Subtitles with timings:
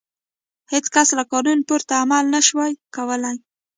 [0.71, 3.37] هېڅ کس له قانون پورته عمل نه شوای کولای.